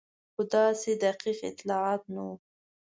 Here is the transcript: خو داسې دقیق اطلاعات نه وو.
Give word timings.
خو 0.33 0.41
داسې 0.55 0.91
دقیق 1.03 1.39
اطلاعات 1.51 2.01
نه 2.15 2.21
وو. 2.27 2.35